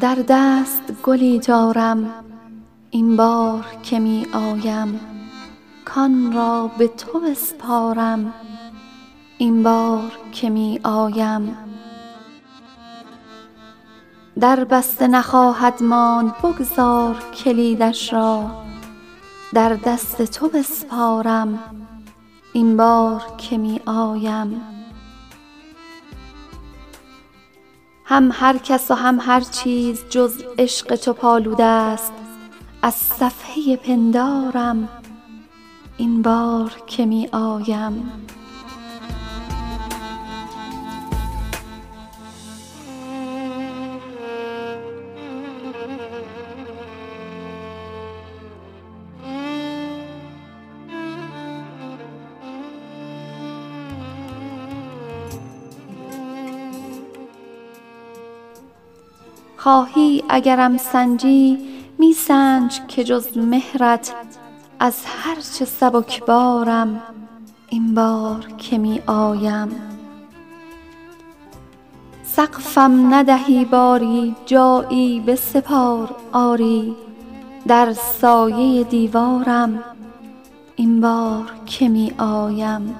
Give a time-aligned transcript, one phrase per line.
[0.00, 2.10] در دست گلی دارم
[2.90, 5.00] این بار که می آیم.
[5.84, 8.34] کان را به تو بسپارم
[9.38, 11.56] این بار که می آیم.
[14.40, 18.50] در بسته نخواهد ماند بگذار کلیدش را.
[19.54, 21.58] در دست تو بسپارم
[22.52, 24.77] این بار که می آیم.
[28.10, 32.12] هم هر کس و هم هر چیز جز عشق تو پالوده ست
[32.82, 34.88] از صفحه پندارم
[35.96, 38.12] این بار که می آیم.
[59.58, 61.58] خواهی اگرم سنجی
[61.98, 64.14] می سنج که جز مهرت
[64.80, 67.02] از هر چه سبکبارم
[67.68, 69.68] این بار که می آیم.
[72.24, 76.96] سقفم ندهی باری جایی بسپار آری
[77.66, 79.84] در سایه دیوارم
[80.76, 82.94] این بار که می آیم.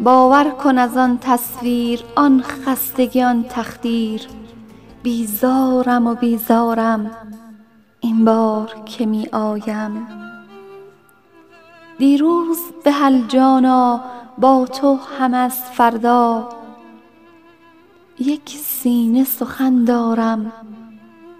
[0.00, 4.28] باور کن از آن تصویر آن خستگی آن تخدیر.
[5.02, 7.10] بیزارم و بیزارم
[8.00, 10.06] این بار که می آیم.
[11.98, 14.00] دیروز بحل جانا
[14.38, 16.48] با تو هم از فردا.
[18.18, 20.52] یک سینه سخن دارم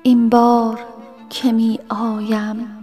[0.03, 0.81] این بار
[1.31, 2.78] که می آیم.